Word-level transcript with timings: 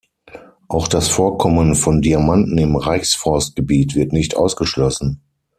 Auch 0.67 0.87
das 0.87 1.09
Vorkommen 1.09 1.75
von 1.75 2.01
Diamanten 2.01 2.57
im 2.57 2.75
Reichsforst-Gebiet 2.75 3.93
wird 3.93 4.13
nicht 4.13 4.35
ausgeschlossen. 4.35 5.21